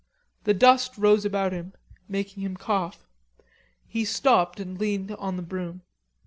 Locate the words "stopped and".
4.03-4.79